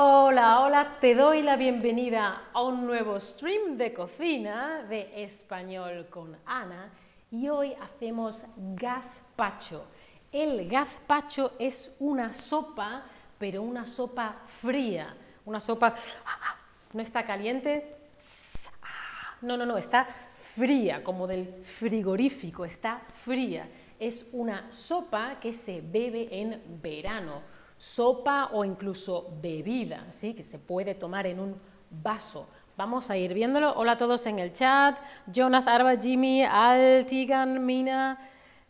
Hola, 0.00 0.60
hola, 0.60 0.98
te 1.00 1.16
doy 1.16 1.42
la 1.42 1.56
bienvenida 1.56 2.50
a 2.52 2.62
un 2.62 2.86
nuevo 2.86 3.18
stream 3.18 3.76
de 3.76 3.92
cocina 3.92 4.84
de 4.88 5.24
español 5.24 6.06
con 6.08 6.36
Ana 6.46 6.92
y 7.32 7.48
hoy 7.48 7.74
hacemos 7.74 8.44
gazpacho. 8.76 9.86
El 10.30 10.68
gazpacho 10.68 11.54
es 11.58 11.96
una 11.98 12.32
sopa, 12.32 13.06
pero 13.40 13.60
una 13.60 13.84
sopa 13.86 14.36
fría, 14.60 15.16
una 15.44 15.58
sopa 15.58 15.96
no 16.92 17.02
está 17.02 17.26
caliente, 17.26 17.96
no, 19.42 19.56
no, 19.56 19.66
no, 19.66 19.76
está 19.76 20.06
fría, 20.54 21.02
como 21.02 21.26
del 21.26 21.64
frigorífico, 21.64 22.64
está 22.64 23.00
fría. 23.24 23.68
Es 23.98 24.28
una 24.30 24.70
sopa 24.70 25.40
que 25.40 25.52
se 25.52 25.80
bebe 25.80 26.28
en 26.30 26.62
verano 26.80 27.57
sopa 27.78 28.50
o 28.52 28.64
incluso 28.64 29.30
bebida, 29.40 30.06
¿sí? 30.10 30.34
que 30.34 30.44
se 30.44 30.58
puede 30.58 30.94
tomar 30.94 31.26
en 31.26 31.40
un 31.40 31.56
vaso. 31.90 32.46
Vamos 32.76 33.10
a 33.10 33.16
ir 33.16 33.34
viéndolo. 33.34 33.72
Hola 33.76 33.92
a 33.92 33.96
todos 33.96 34.26
en 34.26 34.38
el 34.38 34.52
chat. 34.52 34.98
Jonas, 35.26 35.66
Arba, 35.66 35.96
Jimmy, 35.96 36.44
Altigan, 36.44 37.64
Mina, 37.64 38.18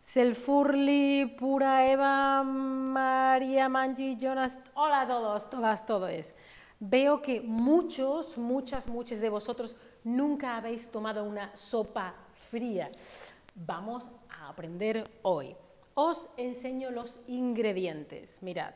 Selfurli, 0.00 1.36
Pura 1.38 1.90
Eva, 1.90 2.42
María 2.42 3.68
Manji, 3.68 4.16
Jonas. 4.16 4.56
Hola 4.74 5.02
a 5.02 5.06
todos, 5.06 5.50
todas, 5.50 5.84
todos. 5.84 6.34
Veo 6.80 7.20
que 7.20 7.40
muchos, 7.40 8.38
muchas, 8.38 8.86
muchos 8.86 9.20
de 9.20 9.28
vosotros 9.28 9.76
nunca 10.04 10.56
habéis 10.56 10.90
tomado 10.90 11.24
una 11.24 11.54
sopa 11.56 12.14
fría. 12.50 12.90
Vamos 13.54 14.10
a 14.30 14.48
aprender 14.48 15.10
hoy. 15.22 15.54
Os 15.94 16.28
enseño 16.36 16.90
los 16.90 17.20
ingredientes. 17.26 18.38
Mirad, 18.40 18.72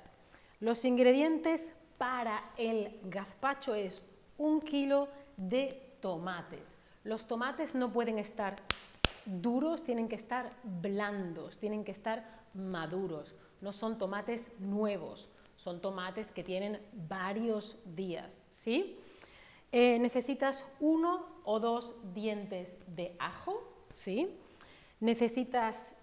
los 0.63 0.85
ingredientes 0.85 1.73
para 1.99 2.53
el 2.57 3.01
gazpacho 3.07 3.75
es 3.75 4.01
un 4.39 4.61
kilo 4.61 5.09
de 5.37 5.97
tomates. 6.01 6.77
Los 7.03 7.27
tomates 7.27 7.75
no 7.75 7.93
pueden 7.93 8.21
estar 8.21 8.63
duros, 9.27 9.83
tienen 9.83 10.09
que 10.09 10.15
estar 10.15 10.53
blandos, 10.63 11.59
tienen 11.59 11.83
que 11.83 11.91
estar 11.91 12.43
maduros. 12.55 13.35
No 13.61 13.73
son 13.73 13.99
tomates 13.99 14.47
nuevos, 14.61 15.29
son 15.57 15.81
tomates 15.81 16.31
que 16.31 16.45
tienen 16.45 16.81
varios 16.93 17.77
días. 17.97 18.45
¿sí? 18.49 19.01
Eh, 19.73 19.99
necesitas 19.99 20.65
uno 20.79 21.27
o 21.43 21.59
dos 21.59 21.97
dientes 22.15 22.79
de 22.87 23.17
ajo. 23.19 23.65
¿sí? 23.95 24.39
Necesitas 25.01 25.97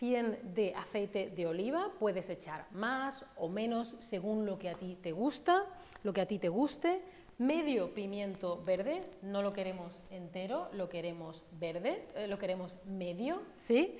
100 0.00 0.54
de 0.54 0.74
aceite 0.74 1.28
de 1.28 1.46
oliva, 1.46 1.92
puedes 1.98 2.30
echar 2.30 2.66
más 2.72 3.26
o 3.36 3.50
menos 3.50 3.96
según 4.00 4.46
lo 4.46 4.58
que 4.58 4.70
a 4.70 4.74
ti 4.74 4.96
te 5.02 5.12
gusta, 5.12 5.66
lo 6.02 6.14
que 6.14 6.22
a 6.22 6.26
ti 6.26 6.38
te 6.38 6.48
guste. 6.48 7.02
Medio 7.36 7.92
pimiento 7.92 8.62
verde, 8.64 9.02
no 9.20 9.42
lo 9.42 9.52
queremos 9.52 10.00
entero, 10.10 10.70
lo 10.72 10.88
queremos 10.88 11.44
verde, 11.52 12.08
eh, 12.14 12.26
lo 12.28 12.38
queremos 12.38 12.78
medio, 12.86 13.42
¿sí? 13.54 13.98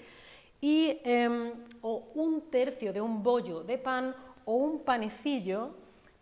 Y 0.63 1.01
em, 1.05 1.53
o 1.83 2.11
un 2.15 2.51
tercio 2.51 2.95
de 2.95 3.03
un 3.03 3.23
bollo 3.23 3.63
de 3.63 3.77
pan 3.77 4.15
o 4.47 4.55
un 4.55 4.85
panecillo 4.85 5.75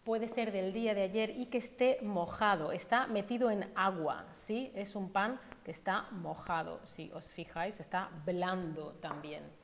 puede 0.03 0.27
ser 0.27 0.51
del 0.51 0.73
día 0.73 0.95
de 0.95 1.03
ayer 1.03 1.35
y 1.39 1.47
que 1.47 1.59
esté 1.59 2.01
mojado, 2.03 2.73
está 2.73 3.07
metido 3.07 3.49
en 3.49 3.71
agua, 3.77 4.27
¿sí? 4.33 4.73
Es 4.75 4.97
un 4.97 5.11
pan 5.11 5.39
que 5.65 5.71
está 5.71 6.09
mojado, 6.11 6.81
si 6.85 7.13
os 7.13 7.33
fijáis, 7.33 7.79
está 7.79 8.11
blando 8.25 8.95
también 8.95 9.58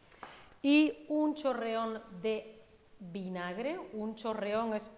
y 0.65 1.05
un 1.11 1.35
chorreón 1.35 2.01
de 2.23 2.63
vinagre, 2.99 3.79
un 3.93 4.15
chorreón 4.15 4.73
es 4.73 4.91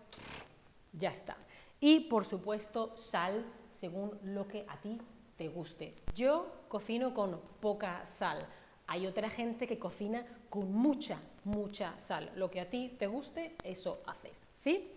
ya 0.93 1.11
está. 1.11 1.37
Y 1.81 2.09
por 2.09 2.25
supuesto 2.25 2.97
sal 2.97 3.45
según 3.73 4.17
lo 4.23 4.47
que 4.47 4.65
a 4.69 4.81
ti 4.81 4.97
te 5.37 5.49
guste. 5.49 5.97
Yo 6.15 6.63
cocino 6.69 7.13
con 7.13 7.41
poca 7.61 8.07
sal. 8.07 8.47
Hay 8.87 9.09
otra 9.09 9.29
gente 9.29 9.67
que 9.67 9.77
cocina 9.77 10.25
con 10.49 10.73
mucha, 10.73 11.19
mucha 11.43 11.99
sal. 11.99 12.31
Lo 12.37 12.49
que 12.49 12.61
a 12.61 12.71
ti 12.71 12.95
te 12.97 13.09
guste, 13.09 13.57
eso 13.65 14.01
haces, 14.07 14.47
¿sí? 14.53 14.93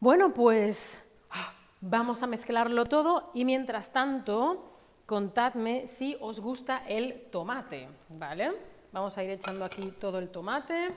Bueno, 0.00 0.32
pues 0.32 1.04
vamos 1.82 2.22
a 2.22 2.26
mezclarlo 2.26 2.86
todo 2.86 3.30
y 3.34 3.44
mientras 3.44 3.92
tanto, 3.92 4.72
contadme 5.04 5.86
si 5.86 6.16
os 6.18 6.40
gusta 6.40 6.78
el 6.88 7.26
tomate, 7.30 7.88
¿vale? 8.08 8.75
Vamos 8.96 9.18
a 9.18 9.22
ir 9.22 9.28
echando 9.28 9.62
aquí 9.62 9.90
todo 10.00 10.18
el 10.18 10.30
tomate. 10.30 10.88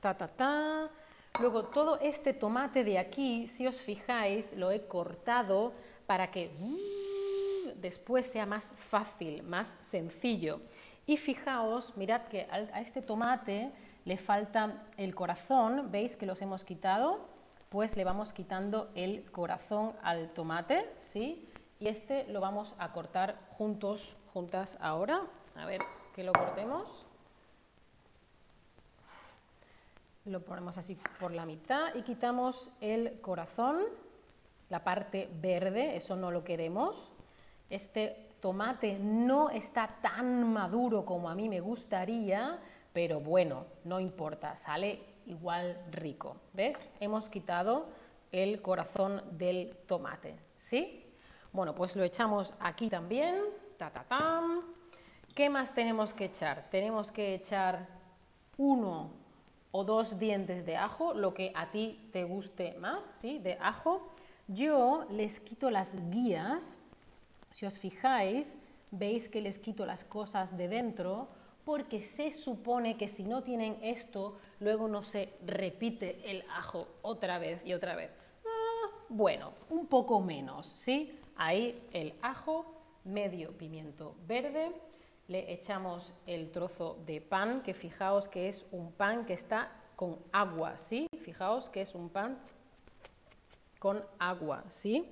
Ta, 0.00 0.12
ta, 0.18 0.28
ta. 0.28 0.90
Luego 1.40 1.64
todo 1.64 1.98
este 1.98 2.34
tomate 2.34 2.84
de 2.84 2.98
aquí, 2.98 3.48
si 3.48 3.66
os 3.66 3.80
fijáis, 3.80 4.54
lo 4.54 4.70
he 4.70 4.86
cortado 4.86 5.72
para 6.04 6.30
que 6.30 6.50
mm, 6.58 7.80
después 7.80 8.26
sea 8.26 8.44
más 8.44 8.70
fácil, 8.76 9.42
más 9.44 9.78
sencillo. 9.80 10.60
Y 11.06 11.16
fijaos, 11.16 11.96
mirad 11.96 12.24
que 12.24 12.46
a 12.50 12.82
este 12.82 13.00
tomate 13.00 13.72
le 14.04 14.18
falta 14.18 14.84
el 14.98 15.14
corazón, 15.14 15.90
¿veis 15.90 16.16
que 16.16 16.26
los 16.26 16.42
hemos 16.42 16.64
quitado? 16.64 17.30
Pues 17.70 17.96
le 17.96 18.04
vamos 18.04 18.34
quitando 18.34 18.90
el 18.94 19.24
corazón 19.32 19.94
al 20.02 20.34
tomate, 20.34 20.92
¿sí? 21.00 21.48
Y 21.78 21.88
este 21.88 22.24
lo 22.24 22.42
vamos 22.42 22.74
a 22.78 22.92
cortar 22.92 23.38
juntos, 23.56 24.18
juntas 24.34 24.76
ahora. 24.80 25.22
A 25.54 25.64
ver, 25.64 25.80
que 26.14 26.22
lo 26.22 26.34
cortemos. 26.34 27.05
Lo 30.26 30.40
ponemos 30.40 30.76
así 30.76 30.98
por 31.20 31.30
la 31.32 31.46
mitad 31.46 31.94
y 31.94 32.02
quitamos 32.02 32.72
el 32.80 33.20
corazón, 33.20 33.82
la 34.68 34.82
parte 34.82 35.30
verde, 35.40 35.96
eso 35.96 36.16
no 36.16 36.32
lo 36.32 36.42
queremos. 36.42 37.12
Este 37.70 38.34
tomate 38.40 38.98
no 38.98 39.50
está 39.50 39.86
tan 40.02 40.52
maduro 40.52 41.04
como 41.04 41.30
a 41.30 41.36
mí 41.36 41.48
me 41.48 41.60
gustaría, 41.60 42.58
pero 42.92 43.20
bueno, 43.20 43.66
no 43.84 44.00
importa, 44.00 44.56
sale 44.56 45.00
igual 45.26 45.80
rico. 45.92 46.36
¿Ves? 46.52 46.84
Hemos 46.98 47.28
quitado 47.28 47.86
el 48.32 48.60
corazón 48.60 49.22
del 49.38 49.76
tomate, 49.86 50.34
¿sí? 50.56 51.04
Bueno, 51.52 51.72
pues 51.72 51.94
lo 51.94 52.02
echamos 52.02 52.52
aquí 52.58 52.90
también. 52.90 53.36
Ta, 53.78 53.90
ta, 53.90 54.02
ta. 54.02 54.42
¿Qué 55.36 55.48
más 55.48 55.72
tenemos 55.72 56.12
que 56.12 56.24
echar? 56.24 56.66
Tenemos 56.68 57.12
que 57.12 57.34
echar 57.34 57.86
uno 58.56 59.25
dos 59.84 60.18
dientes 60.18 60.64
de 60.64 60.76
ajo, 60.76 61.14
lo 61.14 61.34
que 61.34 61.52
a 61.54 61.70
ti 61.70 62.08
te 62.12 62.24
guste 62.24 62.74
más, 62.78 63.04
¿sí? 63.04 63.38
De 63.38 63.58
ajo. 63.60 64.12
Yo 64.48 65.06
les 65.10 65.40
quito 65.40 65.70
las 65.70 65.94
guías, 66.10 66.78
si 67.50 67.66
os 67.66 67.78
fijáis, 67.78 68.56
veis 68.90 69.28
que 69.28 69.40
les 69.40 69.58
quito 69.58 69.84
las 69.86 70.04
cosas 70.04 70.56
de 70.56 70.68
dentro, 70.68 71.28
porque 71.64 72.02
se 72.02 72.30
supone 72.32 72.96
que 72.96 73.08
si 73.08 73.24
no 73.24 73.42
tienen 73.42 73.76
esto, 73.82 74.38
luego 74.60 74.86
no 74.86 75.02
se 75.02 75.32
repite 75.44 76.20
el 76.24 76.44
ajo 76.54 76.86
otra 77.02 77.38
vez 77.38 77.60
y 77.64 77.74
otra 77.74 77.96
vez. 77.96 78.12
Ah, 78.44 78.90
bueno, 79.08 79.52
un 79.68 79.86
poco 79.86 80.20
menos, 80.20 80.68
¿sí? 80.68 81.18
Ahí 81.36 81.82
el 81.92 82.14
ajo, 82.22 82.72
medio 83.04 83.50
pimiento 83.58 84.14
verde, 84.28 84.70
le 85.28 85.52
echamos 85.52 86.12
el 86.26 86.50
trozo 86.50 86.98
de 87.06 87.20
pan, 87.20 87.62
que 87.62 87.74
fijaos 87.74 88.28
que 88.28 88.48
es 88.48 88.66
un 88.70 88.92
pan 88.92 89.26
que 89.26 89.32
está 89.32 89.72
con 89.96 90.18
agua, 90.32 90.78
¿sí? 90.78 91.08
Fijaos 91.22 91.68
que 91.68 91.82
es 91.82 91.94
un 91.94 92.08
pan 92.10 92.38
con 93.78 94.04
agua, 94.18 94.64
¿sí? 94.68 95.08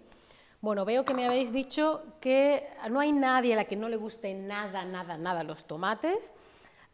Bueno, 0.60 0.84
veo 0.84 1.04
que 1.04 1.14
me 1.14 1.26
habéis 1.26 1.52
dicho 1.52 2.02
que 2.20 2.66
no 2.90 3.00
hay 3.00 3.12
nadie 3.12 3.52
a 3.52 3.56
la 3.56 3.64
que 3.64 3.76
no 3.76 3.88
le 3.88 3.96
guste 3.96 4.32
nada, 4.34 4.84
nada, 4.84 5.18
nada 5.18 5.42
los 5.42 5.66
tomates 5.66 6.32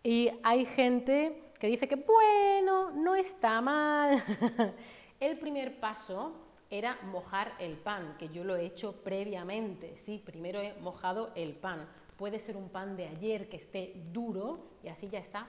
y 0.03 0.31
hay 0.43 0.65
gente 0.65 1.53
que 1.61 1.67
dice 1.67 1.87
que, 1.87 1.97
bueno, 1.97 2.91
no 2.91 3.15
está 3.15 3.61
mal. 3.61 4.25
el 5.21 5.39
primer 5.39 5.79
paso 5.79 6.33
era 6.71 6.99
mojar 7.03 7.53
el 7.59 7.77
pan, 7.77 8.17
que 8.19 8.31
yo 8.31 8.45
lo 8.45 8.57
he 8.57 8.65
hecho 8.65 8.93
previamente, 9.03 9.97
¿sí? 9.99 10.23
Primero 10.25 10.61
he 10.61 10.73
mojado 10.81 11.31
el 11.35 11.55
pan 11.55 11.87
puede 12.21 12.39
ser 12.39 12.55
un 12.55 12.69
pan 12.69 12.99
de 12.99 13.07
ayer 13.07 13.49
que 13.49 13.57
esté 13.57 13.95
duro 14.13 14.59
y 14.85 14.89
así 14.89 15.09
ya 15.09 15.21
está 15.21 15.47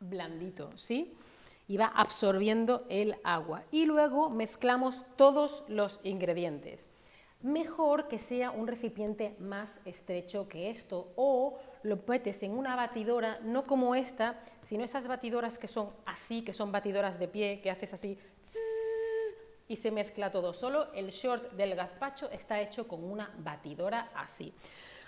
blandito, 0.00 0.76
¿sí? 0.76 1.16
Y 1.68 1.76
va 1.76 1.86
absorbiendo 1.86 2.84
el 2.88 3.14
agua. 3.22 3.62
Y 3.70 3.86
luego 3.86 4.28
mezclamos 4.28 5.06
todos 5.14 5.62
los 5.68 6.00
ingredientes. 6.02 6.84
Mejor 7.42 8.08
que 8.08 8.18
sea 8.18 8.50
un 8.50 8.66
recipiente 8.66 9.36
más 9.38 9.78
estrecho 9.84 10.48
que 10.48 10.68
esto 10.68 11.12
o 11.14 11.60
lo 11.84 12.00
metes 12.08 12.42
en 12.42 12.50
una 12.50 12.74
batidora, 12.74 13.38
no 13.44 13.68
como 13.68 13.94
esta, 13.94 14.40
sino 14.64 14.82
esas 14.82 15.06
batidoras 15.06 15.58
que 15.58 15.68
son 15.68 15.90
así, 16.06 16.42
que 16.42 16.52
son 16.52 16.72
batidoras 16.72 17.20
de 17.20 17.28
pie, 17.28 17.60
que 17.62 17.70
haces 17.70 17.92
así 17.92 18.18
y 19.68 19.76
se 19.76 19.92
mezcla 19.92 20.32
todo. 20.32 20.52
Solo 20.52 20.92
el 20.92 21.10
short 21.10 21.52
del 21.52 21.76
gazpacho 21.76 22.28
está 22.32 22.60
hecho 22.60 22.88
con 22.88 23.04
una 23.04 23.32
batidora 23.38 24.10
así. 24.16 24.52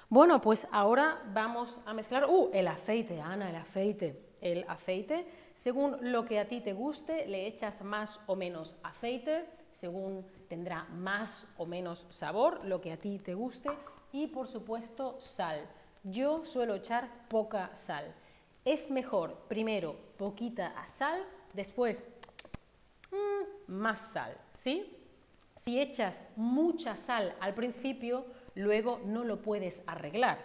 Bueno, 0.09 0.41
pues 0.41 0.67
ahora 0.71 1.23
vamos 1.33 1.81
a 1.87 1.95
mezclar, 1.95 2.27
uh, 2.29 2.51
el 2.53 2.69
aceite, 2.69 3.21
Ana, 3.21 3.51
el 3.51 3.57
aceite. 3.57 4.33
El 4.41 4.65
aceite 4.69 5.27
Según 5.55 5.97
lo 6.13 6.25
que 6.25 6.41
a 6.41 6.49
ti 6.49 6.61
te 6.61 6.73
guste, 6.73 7.27
le 7.29 7.47
echas 7.47 7.83
más 7.83 8.21
o 8.27 8.35
menos 8.35 8.77
aceite, 8.83 9.47
según 9.71 10.27
tendrá 10.49 10.85
más 10.85 11.47
o 11.57 11.67
menos 11.67 12.05
sabor, 12.11 12.65
lo 12.65 12.81
que 12.81 12.93
a 12.93 12.97
ti 12.97 13.21
te 13.21 13.35
guste, 13.35 13.71
y 14.13 14.27
por 14.27 14.49
supuesto 14.49 15.21
sal. 15.21 15.69
Yo 16.03 16.45
suelo 16.45 16.75
echar 16.75 17.09
poca 17.29 17.71
sal. 17.77 18.13
Es 18.65 18.91
mejor 18.91 19.35
primero 19.49 19.97
poquita 20.19 20.75
sal, 20.87 21.25
después 21.53 22.03
mm, 23.13 23.73
más 23.73 24.01
sal, 24.13 24.37
¿sí? 24.55 24.99
Si 25.57 25.81
echas 25.81 26.25
mucha 26.35 26.97
sal 26.97 27.37
al 27.39 27.55
principio, 27.55 28.27
luego 28.55 29.01
no 29.05 29.25
lo 29.25 29.41
puedes 29.41 29.83
arreglar. 29.87 30.39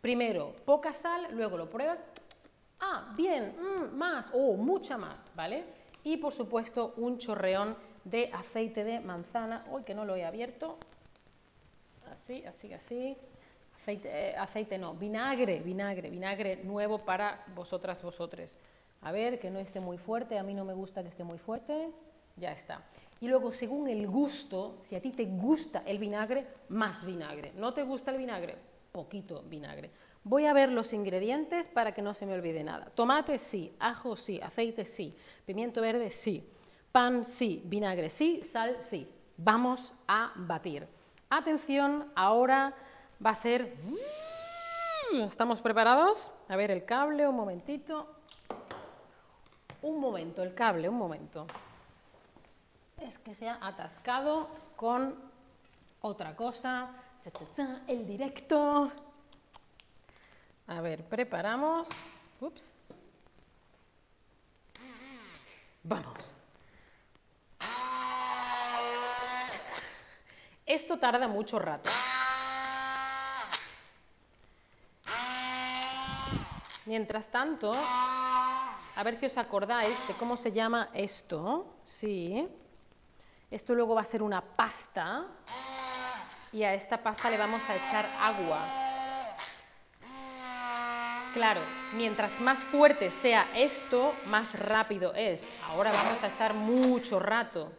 Primero 0.00 0.54
poca 0.64 0.92
sal, 0.92 1.28
luego 1.32 1.56
lo 1.56 1.70
pruebas, 1.70 1.98
ah, 2.80 3.12
bien, 3.16 3.54
mm, 3.58 3.96
más, 3.96 4.30
o 4.32 4.50
oh, 4.50 4.56
mucha 4.56 4.98
más, 4.98 5.24
¿vale? 5.34 5.64
Y 6.04 6.16
por 6.16 6.32
supuesto 6.32 6.94
un 6.96 7.18
chorreón 7.18 7.76
de 8.04 8.30
aceite 8.32 8.84
de 8.84 9.00
manzana, 9.00 9.64
hoy 9.70 9.84
que 9.84 9.94
no 9.94 10.04
lo 10.04 10.16
he 10.16 10.24
abierto, 10.24 10.76
así, 12.10 12.44
así, 12.44 12.72
así, 12.72 13.16
aceite, 13.76 14.08
eh, 14.10 14.36
aceite 14.36 14.78
no, 14.78 14.94
vinagre, 14.94 15.60
vinagre, 15.60 16.10
vinagre 16.10 16.56
nuevo 16.64 16.98
para 16.98 17.44
vosotras, 17.54 18.02
vosotres. 18.02 18.58
A 19.02 19.10
ver, 19.10 19.38
que 19.38 19.50
no 19.50 19.58
esté 19.58 19.80
muy 19.80 19.98
fuerte, 19.98 20.38
a 20.38 20.42
mí 20.42 20.54
no 20.54 20.64
me 20.64 20.74
gusta 20.74 21.02
que 21.02 21.08
esté 21.08 21.24
muy 21.24 21.38
fuerte, 21.38 21.90
ya 22.36 22.52
está. 22.52 22.82
Y 23.22 23.28
luego, 23.28 23.52
según 23.52 23.88
el 23.88 24.08
gusto, 24.08 24.78
si 24.80 24.96
a 24.96 25.00
ti 25.00 25.12
te 25.12 25.26
gusta 25.26 25.84
el 25.86 26.00
vinagre, 26.00 26.44
más 26.70 27.04
vinagre. 27.04 27.52
¿No 27.54 27.72
te 27.72 27.84
gusta 27.84 28.10
el 28.10 28.18
vinagre? 28.18 28.56
Poquito 28.90 29.44
vinagre. 29.44 29.92
Voy 30.24 30.46
a 30.46 30.52
ver 30.52 30.72
los 30.72 30.92
ingredientes 30.92 31.68
para 31.68 31.94
que 31.94 32.02
no 32.02 32.14
se 32.14 32.26
me 32.26 32.34
olvide 32.34 32.64
nada. 32.64 32.86
Tomate 32.86 33.38
sí, 33.38 33.76
ajo 33.78 34.16
sí, 34.16 34.40
aceite 34.42 34.84
sí, 34.84 35.16
pimiento 35.46 35.80
verde 35.80 36.10
sí, 36.10 36.44
pan 36.90 37.24
sí, 37.24 37.62
vinagre 37.64 38.10
sí, 38.10 38.42
sal 38.42 38.78
sí. 38.80 39.08
Vamos 39.36 39.94
a 40.08 40.32
batir. 40.34 40.88
Atención, 41.30 42.10
ahora 42.16 42.74
va 43.24 43.30
a 43.30 43.34
ser... 43.36 43.72
¿Estamos 45.12 45.62
preparados? 45.62 46.32
A 46.48 46.56
ver 46.56 46.72
el 46.72 46.84
cable, 46.84 47.28
un 47.28 47.36
momentito. 47.36 48.16
Un 49.80 50.00
momento, 50.00 50.42
el 50.42 50.54
cable, 50.54 50.88
un 50.88 50.96
momento. 50.96 51.46
Es 53.00 53.18
que 53.18 53.34
se 53.34 53.48
ha 53.48 53.58
atascado 53.60 54.48
con 54.76 55.16
otra 56.00 56.36
cosa. 56.36 56.90
El 57.86 58.06
directo. 58.06 58.90
A 60.66 60.80
ver, 60.80 61.04
preparamos. 61.04 61.88
Ups. 62.40 62.74
Vamos. 65.84 66.18
Esto 70.64 70.98
tarda 70.98 71.28
mucho 71.28 71.58
rato. 71.58 71.90
Mientras 76.86 77.28
tanto, 77.30 77.72
a 77.74 79.02
ver 79.04 79.14
si 79.14 79.26
os 79.26 79.36
acordáis 79.38 80.08
de 80.08 80.14
cómo 80.14 80.36
se 80.36 80.50
llama 80.50 80.90
esto. 80.94 81.76
Sí. 81.84 82.48
Esto 83.52 83.74
luego 83.74 83.94
va 83.94 84.00
a 84.00 84.06
ser 84.06 84.22
una 84.22 84.40
pasta 84.40 85.26
y 86.52 86.62
a 86.62 86.72
esta 86.72 87.02
pasta 87.02 87.28
le 87.28 87.36
vamos 87.36 87.60
a 87.68 87.76
echar 87.76 88.06
agua. 88.18 88.60
Claro, 91.34 91.60
mientras 91.92 92.40
más 92.40 92.60
fuerte 92.60 93.10
sea 93.10 93.46
esto, 93.54 94.14
más 94.24 94.58
rápido 94.58 95.12
es. 95.14 95.46
Ahora 95.66 95.92
vamos 95.92 96.24
a 96.24 96.28
estar 96.28 96.54
mucho 96.54 97.20
rato. 97.20 97.70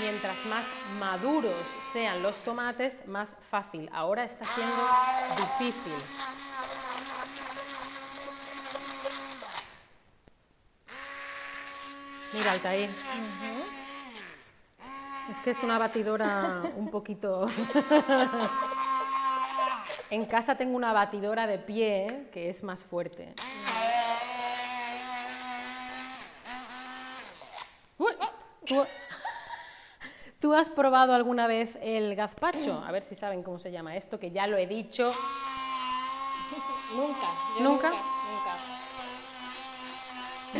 Mientras 0.00 0.34
más 0.46 0.64
maduros 0.98 1.64
sean 1.92 2.20
los 2.20 2.34
tomates, 2.42 3.06
más 3.06 3.36
fácil. 3.48 3.88
Ahora 3.92 4.24
está 4.24 4.44
siendo 4.44 4.74
difícil. 5.36 5.94
Mira, 12.32 12.50
Altair. 12.50 12.90
Es 15.30 15.38
que 15.38 15.50
es 15.50 15.62
una 15.62 15.78
batidora 15.78 16.62
un 16.76 16.90
poquito... 16.90 17.46
En 20.10 20.26
casa 20.26 20.54
tengo 20.54 20.76
una 20.76 20.92
batidora 20.92 21.46
de 21.46 21.58
pie 21.58 22.28
que 22.32 22.48
es 22.48 22.62
más 22.62 22.80
fuerte. 22.80 23.34
¿Tú 30.38 30.54
has 30.54 30.68
probado 30.68 31.14
alguna 31.14 31.46
vez 31.46 31.76
el 31.80 32.14
gazpacho? 32.14 32.84
A 32.86 32.92
ver 32.92 33.02
si 33.02 33.14
saben 33.14 33.42
cómo 33.42 33.58
se 33.58 33.72
llama 33.72 33.96
esto, 33.96 34.20
que 34.20 34.30
ya 34.30 34.46
lo 34.46 34.56
he 34.56 34.66
dicho. 34.66 35.12
Nunca. 36.94 37.26
¿Nunca? 37.60 37.90
Nunca. 37.90 38.56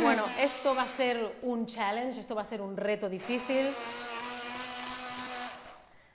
Bueno, 0.01 0.25
esto 0.39 0.75
va 0.75 0.81
a 0.81 0.87
ser 0.89 1.37
un 1.43 1.65
challenge, 1.65 2.19
esto 2.19 2.35
va 2.35 2.41
a 2.41 2.45
ser 2.45 2.61
un 2.61 2.75
reto 2.75 3.07
difícil. 3.07 3.73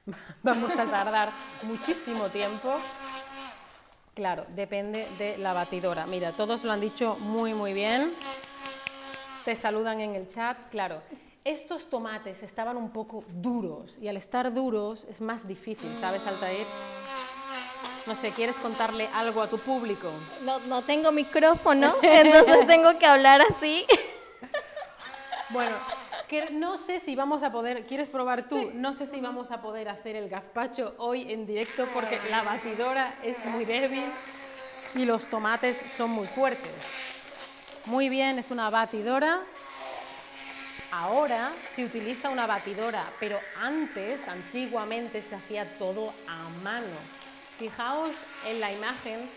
Vamos 0.43 0.73
a 0.79 0.85
tardar 0.87 1.31
muchísimo 1.63 2.29
tiempo. 2.29 2.75
Claro, 4.15 4.47
depende 4.55 5.09
de 5.19 5.39
la 5.39 5.53
batidora. 5.53 6.07
Mira, 6.07 6.33
todos 6.33 6.65
lo 6.65 6.73
han 6.73 6.81
dicho 6.81 7.17
muy, 7.21 7.55
muy 7.55 7.73
bien. 7.73 8.13
Te 9.45 9.57
saludan 9.57 10.01
en 10.01 10.15
el 10.15 10.29
chat, 10.29 10.57
claro. 10.71 11.03
Estos 11.43 11.89
tomates 11.89 12.43
estaban 12.43 12.77
un 12.77 12.91
poco 12.91 13.25
duros 13.29 13.97
y 13.99 14.09
al 14.09 14.19
estar 14.19 14.53
duros 14.53 15.07
es 15.09 15.23
más 15.23 15.49
difícil, 15.49 15.97
¿sabes, 15.99 16.27
Altair? 16.27 16.67
No 18.07 18.15
sé, 18.15 18.31
¿quieres 18.33 18.57
contarle 18.57 19.09
algo 19.15 19.41
a 19.41 19.49
tu 19.49 19.59
público? 19.59 20.11
No, 20.43 20.59
no 20.61 20.83
tengo 20.83 21.13
micrófono, 21.13 21.95
entonces 22.03 22.67
tengo 22.67 22.99
que 22.99 23.07
hablar 23.07 23.41
así. 23.41 23.87
Bueno, 25.49 25.77
que 26.31 26.49
no 26.53 26.79
sé 26.79 27.01
si 27.01 27.17
vamos 27.17 27.43
a 27.43 27.51
poder, 27.51 27.85
¿quieres 27.87 28.09
probar 28.09 28.47
tú? 28.49 28.71
No 28.73 28.95
sé 28.95 29.05
si 29.05 29.21
vamos 29.21 29.51
a 29.51 29.61
poder 29.61 29.89
hacer 29.89 30.15
el 30.15 30.29
gazpacho 30.29 30.95
hoy 30.99 31.33
en 31.33 31.45
directo 31.45 31.89
porque 31.93 32.21
la 32.31 32.45
batidora 32.45 33.17
es 33.25 33.45
muy 33.47 33.65
débil 33.65 34.05
y 34.95 35.07
los 35.07 35.27
tomates 35.27 35.77
son 35.97 36.11
muy 36.11 36.29
fuertes. 36.29 36.71
Muy 37.87 38.09
bien, 38.09 38.39
es 38.39 38.53
una 38.53 38.71
batidora. 38.71 39.41
Ahora 40.93 41.51
se 41.75 41.85
utiliza 41.85 42.31
una 42.31 42.47
batidora, 42.47 43.05
pero 43.19 43.41
antes, 43.61 44.21
antiguamente, 44.29 45.23
se 45.23 45.35
hacía 45.35 45.79
todo 45.79 46.13
a 46.29 46.49
mano. 46.63 46.97
Fijaos 47.59 48.11
en 48.47 48.61
la 48.61 48.71
imagen, 48.71 49.29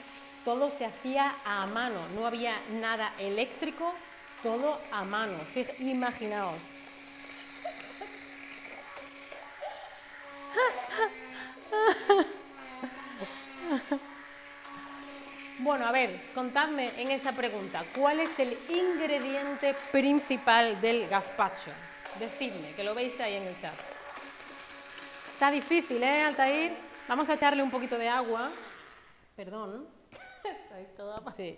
todo 0.45 0.69
se 0.69 0.85
hacía 0.85 1.33
a 1.43 1.65
mano, 1.65 2.07
no 2.13 2.27
había 2.27 2.53
nada 2.79 3.13
eléctrico, 3.17 3.95
todo 4.43 4.79
a 4.91 5.03
mano. 5.05 5.37
Imaginaos. 5.79 6.72
Bueno, 15.59 15.85
a 15.85 15.91
ver, 15.91 16.19
contadme 16.33 16.91
en 16.99 17.11
esa 17.11 17.31
pregunta, 17.31 17.83
¿cuál 17.95 18.19
es 18.19 18.37
el 18.39 18.57
ingrediente 18.69 19.75
principal 19.91 20.81
del 20.81 21.07
gazpacho? 21.07 21.71
Decidme, 22.19 22.73
que 22.73 22.83
lo 22.83 22.95
veis 22.95 23.19
ahí 23.19 23.35
en 23.35 23.43
el 23.43 23.61
chat. 23.61 23.73
Está 25.31 25.51
difícil, 25.51 26.01
¿eh, 26.01 26.23
Altair? 26.23 26.73
Vamos 27.07 27.29
a 27.29 27.35
echarle 27.35 27.61
un 27.61 27.71
poquito 27.71 27.97
de 27.97 28.09
agua. 28.09 28.51
Perdón. 29.35 29.87
Sí. 31.37 31.57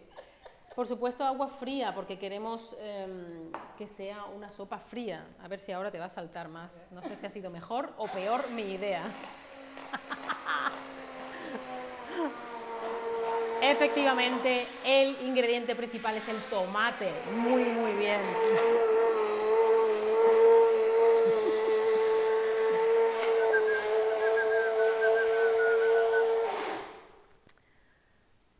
Por 0.75 0.85
supuesto, 0.85 1.23
agua 1.23 1.47
fría, 1.47 1.95
porque 1.95 2.19
queremos 2.19 2.75
em, 2.81 3.49
que 3.77 3.87
sea 3.87 4.25
una 4.25 4.51
sopa 4.51 4.77
fría. 4.77 5.25
A 5.41 5.47
ver 5.47 5.59
si 5.59 5.71
ahora 5.71 5.89
te 5.89 5.99
va 5.99 6.05
a 6.05 6.09
saltar 6.09 6.49
más. 6.49 6.85
No 6.91 7.01
sé 7.01 7.15
si 7.15 7.25
ha 7.25 7.29
sido 7.29 7.49
mejor 7.49 7.93
o 7.97 8.07
peor 8.07 8.49
mi 8.51 8.73
idea. 8.73 9.03
Efectivamente, 13.61 14.67
el 14.83 15.15
ingrediente 15.25 15.75
principal 15.75 16.17
es 16.17 16.27
el 16.27 16.37
tomate. 16.49 17.09
Muy, 17.31 17.63
muy 17.63 17.93
bien. 17.93 18.19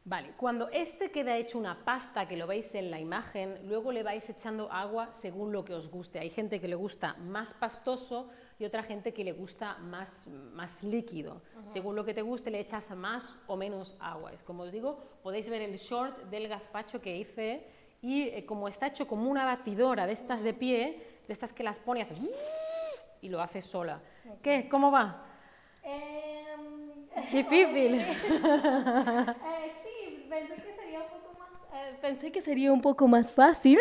Vale, 0.07 0.33
cuando 0.45 0.69
este 0.69 1.09
queda 1.09 1.37
hecho 1.37 1.57
una 1.57 1.83
pasta, 1.83 2.27
que 2.27 2.37
lo 2.37 2.45
veis 2.45 2.75
en 2.75 2.91
la 2.91 2.99
imagen, 2.99 3.67
luego 3.67 3.91
le 3.91 4.03
vais 4.03 4.29
echando 4.29 4.71
agua 4.71 5.11
según 5.11 5.51
lo 5.51 5.65
que 5.65 5.73
os 5.73 5.89
guste. 5.89 6.19
Hay 6.19 6.29
gente 6.29 6.61
que 6.61 6.67
le 6.67 6.75
gusta 6.75 7.15
más 7.15 7.55
pastoso 7.55 8.29
y 8.59 8.65
otra 8.65 8.83
gente 8.83 9.11
que 9.11 9.23
le 9.23 9.31
gusta 9.31 9.79
más, 9.79 10.27
más 10.53 10.83
líquido. 10.83 11.41
Según 11.63 11.95
lo 11.95 12.05
que 12.05 12.13
te 12.13 12.21
guste, 12.21 12.51
le 12.51 12.59
echas 12.59 12.91
más 12.91 13.35
o 13.47 13.57
menos 13.57 13.97
agua. 13.99 14.33
Es 14.33 14.43
como 14.43 14.61
os 14.61 14.71
digo, 14.71 14.99
podéis 15.23 15.49
ver 15.49 15.63
el 15.63 15.77
short 15.77 16.25
del 16.25 16.47
gazpacho 16.47 17.01
que 17.01 17.17
hice 17.17 17.65
y 18.03 18.27
eh, 18.27 18.45
como 18.45 18.67
está 18.67 18.85
hecho 18.85 19.07
como 19.07 19.31
una 19.31 19.45
batidora 19.45 20.05
de 20.05 20.13
estas 20.13 20.43
de 20.43 20.53
pie, 20.53 21.21
de 21.25 21.33
estas 21.33 21.53
que 21.53 21.63
las 21.63 21.79
pone 21.79 22.01
y 22.01 22.03
hace 22.03 22.15
y 23.19 23.29
lo 23.29 23.41
hace 23.41 23.63
sola. 23.63 23.99
¿Qué? 24.43 24.69
¿Cómo 24.69 24.91
va? 24.91 25.25
Em, 25.81 26.85
Difícil. 27.31 27.95
eh, 27.95 28.15
sí, 29.83 30.25
pensé 30.29 30.55
que 30.55 30.75
sería 30.75 31.01
un 31.01 31.07
poco 31.07 31.39
más, 31.39 31.51
eh, 31.73 31.84
pensé 31.95 32.31
que 32.31 32.41
sería 32.41 32.71
un 32.71 32.81
poco 32.81 33.07
más 33.07 33.31
fácil. 33.31 33.79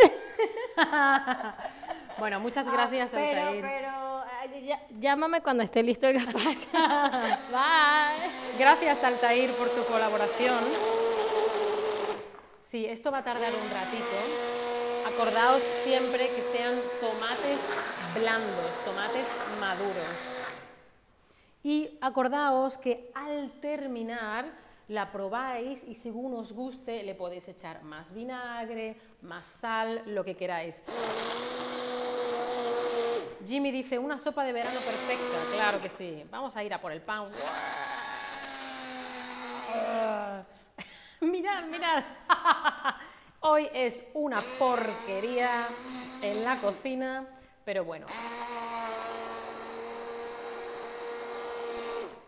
bueno, 2.18 2.40
muchas 2.40 2.66
gracias, 2.70 3.08
Ah, 3.12 3.16
pero, 3.16 3.40
Altair. 3.42 3.62
pero 3.64 4.60
ya- 4.66 4.80
llámame 4.98 5.40
cuando 5.42 5.62
esté 5.62 5.82
listo 5.82 6.06
el 6.06 6.14
gazpacho. 6.14 6.68
Bye. 6.72 8.58
Gracias, 8.58 9.02
Altair, 9.04 9.52
por 9.54 9.68
tu 9.70 9.84
colaboración. 9.84 10.58
Sí, 12.62 12.86
esto 12.86 13.10
va 13.12 13.18
a 13.18 13.24
tardar 13.24 13.52
un 13.52 13.70
ratito. 13.70 15.14
Acordaos 15.14 15.62
siempre 15.84 16.28
que 16.28 16.42
sean 16.56 16.74
tomates 17.00 17.58
blandos, 18.14 18.84
tomates 18.84 19.26
maduros. 19.60 20.16
Y 21.62 21.96
acordaos 22.00 22.76
que 22.78 23.10
al 23.14 23.50
terminar 23.60 24.46
la 24.88 25.10
probáis 25.10 25.82
y 25.84 25.94
según 25.94 26.34
os 26.34 26.52
guste 26.52 27.02
le 27.02 27.14
podéis 27.14 27.48
echar 27.48 27.82
más 27.82 28.12
vinagre, 28.12 28.96
más 29.22 29.46
sal, 29.60 30.02
lo 30.06 30.24
que 30.24 30.36
queráis. 30.36 30.82
Jimmy 33.46 33.70
dice, 33.70 33.98
una 33.98 34.18
sopa 34.18 34.44
de 34.44 34.52
verano 34.52 34.80
perfecta. 34.80 35.54
Claro 35.54 35.80
que 35.80 35.90
sí. 35.90 36.24
Vamos 36.30 36.56
a 36.56 36.64
ir 36.64 36.72
a 36.72 36.80
por 36.80 36.92
el 36.92 37.02
pan. 37.02 37.28
mirad, 41.20 41.64
mirad. 41.64 42.04
Hoy 43.40 43.68
es 43.74 44.02
una 44.14 44.40
porquería 44.58 45.66
en 46.22 46.44
la 46.44 46.56
cocina, 46.56 47.26
pero 47.64 47.84
bueno. 47.84 48.06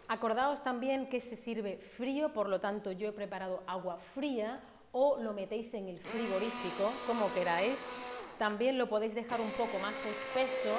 Acordaos 0.08 0.62
también 0.62 1.08
que 1.08 1.20
se 1.20 1.36
sirve 1.36 1.78
frío, 1.78 2.32
por 2.32 2.48
lo 2.48 2.60
tanto 2.60 2.92
yo 2.92 3.08
he 3.08 3.12
preparado 3.12 3.62
agua 3.66 3.98
fría 4.14 4.60
o 4.92 5.18
lo 5.20 5.32
metéis 5.32 5.74
en 5.74 5.88
el 5.88 5.98
frigorífico, 5.98 6.92
como 7.06 7.32
queráis. 7.34 7.76
También 8.38 8.78
lo 8.78 8.88
podéis 8.88 9.14
dejar 9.14 9.40
un 9.40 9.50
poco 9.52 9.78
más 9.80 9.94
espeso 10.04 10.74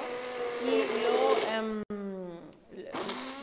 y 0.64 0.86
lo, 1.04 1.38
em, 1.52 1.84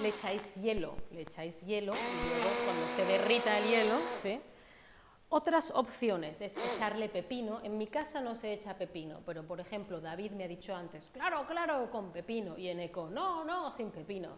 le, 0.01 0.09
echáis 0.09 0.43
hielo, 0.55 0.95
le 1.13 1.23
echáis 1.23 1.61
hielo 1.61 1.95
y 1.95 2.29
luego 2.29 2.51
cuando 2.65 2.87
se 2.97 3.05
derrita 3.05 3.59
el 3.59 3.69
hielo, 3.69 3.97
¿sí? 4.23 4.41
Otras 5.29 5.73
opciones 5.75 6.41
es 6.41 6.57
echarle 6.57 7.09
pepino. 7.09 7.61
En 7.63 7.77
mi 7.77 7.89
casa 7.89 8.21
no 8.21 8.37
se 8.37 8.53
echa 8.53 8.79
pepino, 8.79 9.21
pero 9.27 9.43
por 9.43 9.61
ejemplo 9.61 10.01
David 10.01 10.31
me 10.31 10.45
ha 10.45 10.49
dicho 10.49 10.75
antes, 10.75 11.09
claro, 11.13 11.45
claro, 11.47 11.91
con 11.91 12.13
pepino. 12.13 12.57
Y 12.57 12.69
en 12.69 12.81
eco, 12.81 13.11
no, 13.11 13.45
no, 13.45 13.73
sin 13.73 13.91
pepino. 13.91 14.31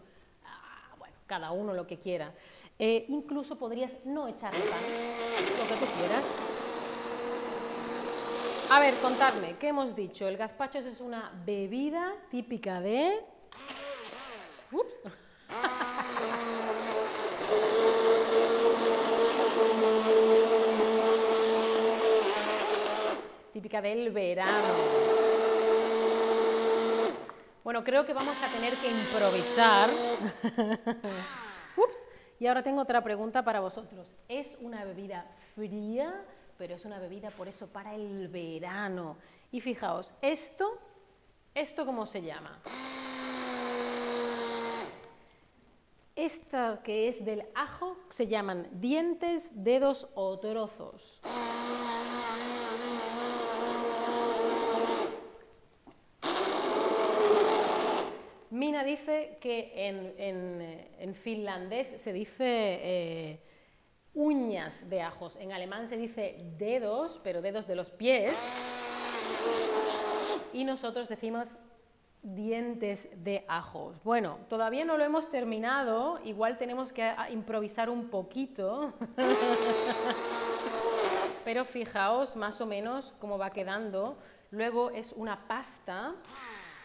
Cada 1.27 1.51
uno 1.51 1.73
lo 1.73 1.85
que 1.85 1.99
quiera. 1.99 2.33
Eh, 2.79 3.05
incluso 3.09 3.57
podrías 3.57 3.91
no 4.05 4.27
echarle 4.27 4.61
pan, 4.61 4.81
lo 5.59 5.67
que 5.67 5.85
tú 5.85 5.91
quieras. 5.99 6.25
A 8.69 8.79
ver, 8.79 8.95
contadme, 8.95 9.55
¿qué 9.57 9.69
hemos 9.69 9.95
dicho? 9.95 10.27
El 10.27 10.37
gazpacho 10.37 10.79
es 10.79 10.99
una 10.99 11.31
bebida 11.45 12.13
típica 12.29 12.81
de... 12.81 13.23
Ups. 14.71 14.99
típica 23.53 23.81
del 23.81 24.11
verano. 24.11 25.26
Bueno, 27.67 27.83
creo 27.83 28.05
que 28.05 28.13
vamos 28.13 28.37
a 28.41 28.47
tener 28.47 28.75
que 28.77 28.89
improvisar. 28.89 29.89
Ups. 31.75 32.07
Y 32.39 32.47
ahora 32.47 32.63
tengo 32.63 32.79
otra 32.79 33.03
pregunta 33.03 33.43
para 33.43 33.59
vosotros. 33.59 34.15
Es 34.29 34.57
una 34.61 34.85
bebida 34.85 35.25
fría, 35.53 36.23
pero 36.57 36.75
es 36.75 36.85
una 36.85 36.97
bebida 36.97 37.29
por 37.29 37.49
eso 37.49 37.67
para 37.67 37.93
el 37.93 38.29
verano. 38.29 39.17
Y 39.51 39.59
fijaos, 39.59 40.13
esto, 40.21 40.79
¿esto 41.53 41.85
cómo 41.85 42.05
se 42.05 42.21
llama? 42.21 42.57
Esta 46.15 46.79
que 46.85 47.09
es 47.09 47.25
del 47.25 47.43
ajo 47.53 47.97
se 48.07 48.27
llaman 48.27 48.69
dientes, 48.79 49.51
dedos 49.53 50.07
o 50.15 50.39
trozos. 50.39 51.19
Mina 58.57 58.83
dice 58.83 59.37
que 59.39 59.87
en, 59.87 60.15
en, 60.17 60.61
eh, 60.61 60.87
en 60.97 61.13
finlandés 61.13 62.01
se 62.01 62.11
dice 62.11 62.41
eh, 62.41 63.39
uñas 64.15 64.89
de 64.89 65.03
ajos, 65.03 65.35
en 65.35 65.53
alemán 65.53 65.87
se 65.89 65.95
dice 65.95 66.43
dedos, 66.57 67.21
pero 67.23 67.43
dedos 67.43 67.67
de 67.67 67.75
los 67.75 67.91
pies, 67.91 68.33
y 70.53 70.63
nosotros 70.63 71.07
decimos 71.07 71.47
dientes 72.23 73.09
de 73.23 73.45
ajos. 73.47 74.03
Bueno, 74.03 74.39
todavía 74.49 74.85
no 74.85 74.97
lo 74.97 75.03
hemos 75.03 75.29
terminado, 75.29 76.19
igual 76.25 76.57
tenemos 76.57 76.91
que 76.91 77.03
ah, 77.03 77.29
improvisar 77.29 77.91
un 77.91 78.09
poquito, 78.09 78.91
pero 81.45 81.63
fijaos 81.63 82.35
más 82.35 82.59
o 82.59 82.65
menos 82.65 83.13
cómo 83.19 83.37
va 83.37 83.51
quedando. 83.51 84.17
Luego 84.49 84.89
es 84.89 85.13
una 85.13 85.47
pasta 85.47 86.15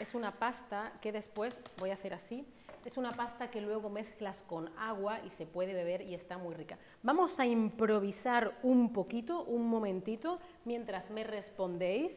es 0.03 0.15
una 0.15 0.33
pasta 0.33 0.93
que 1.01 1.13
después 1.13 1.57
voy 1.79 1.91
a 1.91 1.95
hacer 1.95 2.13
así. 2.13 2.45
Es 2.85 2.97
una 2.97 3.13
pasta 3.13 3.53
que 3.53 3.61
luego 3.61 3.89
mezclas 3.89 4.43
con 4.43 4.77
agua 4.77 5.21
y 5.25 5.31
se 5.31 5.47
puede 5.47 5.73
beber 5.73 6.03
y 6.03 6.15
está 6.15 6.37
muy 6.39 6.57
rica. 6.57 6.77
Vamos 7.05 7.39
a 7.39 7.47
improvisar 7.47 8.59
un 8.65 8.93
poquito, 8.93 9.45
un 9.45 9.69
momentito, 9.69 10.41
mientras 10.65 11.11
me 11.11 11.23
respondéis 11.23 12.11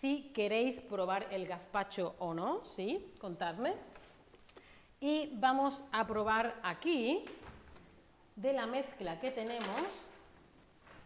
si 0.00 0.32
queréis 0.34 0.80
probar 0.80 1.28
el 1.30 1.46
gazpacho 1.46 2.16
o 2.18 2.34
no, 2.34 2.64
¿sí? 2.64 3.14
Contadme. 3.20 3.74
Y 4.98 5.30
vamos 5.36 5.84
a 5.92 6.04
probar 6.04 6.58
aquí 6.64 7.24
de 8.34 8.52
la 8.52 8.66
mezcla 8.66 9.20
que 9.20 9.30
tenemos, 9.30 9.86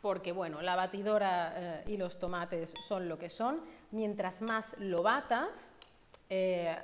porque 0.00 0.32
bueno, 0.32 0.62
la 0.62 0.76
batidora 0.76 1.52
eh, 1.54 1.84
y 1.88 1.98
los 1.98 2.18
tomates 2.18 2.72
son 2.88 3.06
lo 3.06 3.18
que 3.18 3.28
son. 3.28 3.60
Mientras 3.90 4.40
más 4.40 4.74
lo 4.78 5.02
batas, 5.02 5.75
eh, 6.28 6.76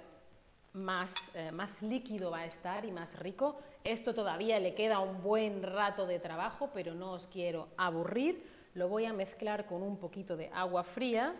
más, 0.73 1.13
eh, 1.35 1.51
más 1.51 1.83
líquido 1.83 2.31
va 2.31 2.39
a 2.39 2.47
estar 2.47 2.85
y 2.85 2.93
más 2.93 3.19
rico. 3.19 3.59
Esto 3.85 4.15
todavía 4.15 4.59
le 4.59 4.75
queda 4.75 5.01
un 5.01 5.23
buen 5.23 5.63
rato 5.63 6.07
de 6.07 6.19
trabajo, 6.19 6.71
pero 6.73 6.95
no 6.95 7.13
os 7.13 7.27
quiero 7.27 7.69
aburrir. 7.77 8.47
Lo 8.75 8.89
voy 8.89 9.05
a 9.05 9.13
mezclar 9.13 9.67
con 9.67 9.83
un 9.83 9.99
poquito 9.99 10.37
de 10.37 10.51
agua 10.55 10.85
fría. 10.85 11.35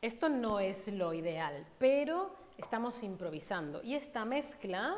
Esto 0.00 0.28
no 0.28 0.60
es 0.60 0.88
lo 0.88 1.12
ideal, 1.12 1.66
pero 1.78 2.34
estamos 2.56 3.02
improvisando. 3.02 3.82
Y 3.82 3.94
esta 3.94 4.24
mezcla, 4.24 4.96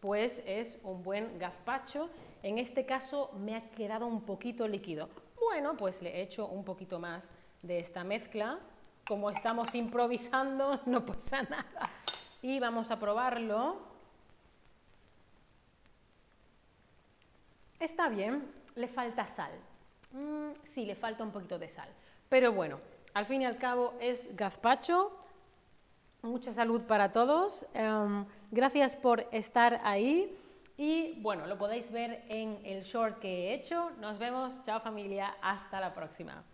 pues 0.00 0.40
es 0.46 0.78
un 0.82 1.02
buen 1.02 1.38
gazpacho. 1.38 2.08
En 2.42 2.58
este 2.58 2.86
caso 2.86 3.30
me 3.38 3.56
ha 3.56 3.70
quedado 3.70 4.06
un 4.06 4.22
poquito 4.22 4.66
líquido. 4.66 5.10
Bueno, 5.38 5.76
pues 5.76 6.00
le 6.00 6.22
echo 6.22 6.46
un 6.46 6.64
poquito 6.64 6.98
más 6.98 7.28
de 7.62 7.80
esta 7.80 8.04
mezcla 8.04 8.58
como 9.10 9.28
estamos 9.28 9.74
improvisando, 9.74 10.82
no 10.86 11.04
pasa 11.04 11.42
nada. 11.42 11.90
Y 12.42 12.60
vamos 12.60 12.92
a 12.92 13.00
probarlo. 13.00 13.76
Está 17.80 18.08
bien, 18.08 18.46
le 18.76 18.86
falta 18.86 19.26
sal. 19.26 19.50
Mm, 20.12 20.52
sí, 20.72 20.86
le 20.86 20.94
falta 20.94 21.24
un 21.24 21.32
poquito 21.32 21.58
de 21.58 21.66
sal. 21.66 21.88
Pero 22.28 22.52
bueno, 22.52 22.78
al 23.12 23.26
fin 23.26 23.42
y 23.42 23.46
al 23.46 23.58
cabo 23.58 23.94
es 24.00 24.36
gazpacho. 24.36 25.10
Mucha 26.22 26.52
salud 26.52 26.82
para 26.82 27.10
todos. 27.10 27.66
Um, 27.74 28.26
gracias 28.52 28.94
por 28.94 29.26
estar 29.32 29.80
ahí. 29.82 30.38
Y 30.76 31.20
bueno, 31.20 31.48
lo 31.48 31.58
podéis 31.58 31.90
ver 31.90 32.22
en 32.28 32.60
el 32.64 32.84
short 32.84 33.18
que 33.18 33.48
he 33.48 33.54
hecho. 33.54 33.90
Nos 33.98 34.20
vemos. 34.20 34.62
Chao 34.62 34.80
familia. 34.80 35.34
Hasta 35.42 35.80
la 35.80 35.92
próxima. 35.92 36.44